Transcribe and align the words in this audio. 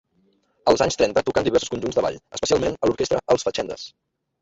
Als 0.73 0.83
anys 0.85 0.97
trenta 1.01 1.23
tocà 1.27 1.43
en 1.45 1.47
diversos 1.49 1.73
conjunts 1.75 2.01
de 2.01 2.07
ball, 2.09 2.19
especialment 2.41 2.81
a 2.83 2.91
l'orquestra 2.93 3.25
Els 3.37 3.51
Fatxendes. 3.51 3.91